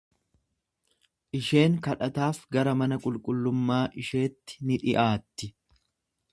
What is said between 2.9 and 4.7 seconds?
qulqullummaa isheetti